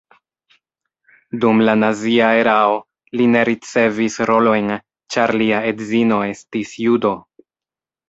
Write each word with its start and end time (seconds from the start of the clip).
Dum 1.43 1.61
la 1.67 1.75
nazia 1.81 2.31
erao 2.39 2.79
li 3.21 3.29
ne 3.35 3.45
ricevis 3.51 4.19
rolojn, 4.33 4.75
ĉar 5.17 5.37
lia 5.45 5.65
edzino 5.75 6.23
estis 6.35 6.77
judo. 6.89 7.17